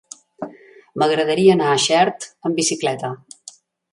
M'agradaria 1.01 1.51
anar 1.57 1.67
a 1.73 1.77
Xert 1.85 2.27
amb 2.49 2.59
bicicleta. 2.61 3.13